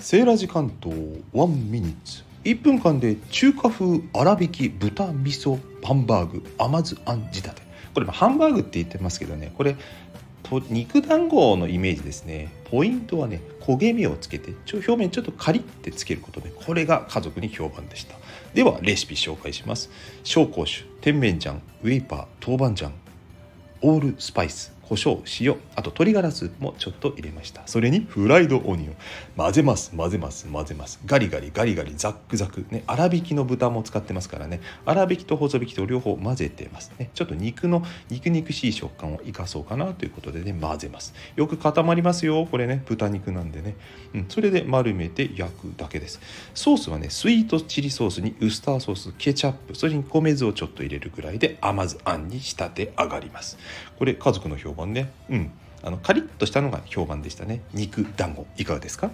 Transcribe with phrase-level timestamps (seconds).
[0.00, 0.90] セーラー時間と
[1.32, 2.22] ワンミニッツ。
[2.44, 7.62] 1分間で中華風粗挽き豚味噌ハンバーグ甘酢あん仕立て。
[7.92, 9.52] これハンバーグって言ってますけどね。
[9.56, 9.76] これ
[10.68, 12.50] 肉団子のイメージですね。
[12.70, 18.16] ポイントはね焦げ目をつけてちょ表面ちょっとカリッてつけることでこれが家族に評判でした。
[18.54, 19.90] ではレシピ紹介します。
[20.24, 22.90] 紹興酒甜麺醤ウェイパー豆板醤
[23.82, 24.72] オールスパイス。
[24.90, 27.62] 胡椒塩あと鶏ガラスもちょっと入れました。
[27.66, 28.96] それにフライドオニオン。
[29.36, 29.92] 混ぜます。
[29.96, 30.48] 混ぜます。
[30.48, 30.98] 混ぜます。
[31.06, 32.66] ガリガリガリガリザックザク。
[32.70, 34.60] ね粗挽きの豚も使ってますからね。
[34.84, 36.90] 粗挽きと細挽きと両方混ぜてます。
[36.98, 41.14] ねちょっと肉の肉肉しい食感を生かそうかなということでね混ぜます。
[41.36, 42.44] よく固まりますよ。
[42.50, 43.76] これね豚肉なんでね、
[44.12, 46.20] うん、それで丸めて焼くだけです。
[46.52, 53.56] ソースはねスイートチリソースにウスターソースケチャップそれに米酢をちょっと入れるぐらいで甘酢あんに仕立て上がります。
[53.96, 55.10] これ家族の評判ね。
[55.28, 55.50] うん。
[55.82, 57.62] あのカリッとしたのが評判でしたね。
[57.72, 59.10] 肉団子いかがですか？